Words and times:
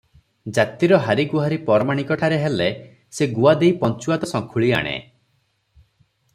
ଜାତିର 0.57 0.97
ହାରିଗୁହାରି 1.07 1.59
ପରମାଣିକ 1.67 2.17
ଠାରେ 2.23 2.41
ହେଲେ 2.45 2.71
ସେ 3.19 3.29
ଗୁଆ 3.37 3.55
ଦେଇ 3.63 3.77
ପଞ୍ଚୁଆତ 3.87 4.33
ସଙ୍କୁଳି 4.35 4.75
ଆଣେ। 4.81 4.99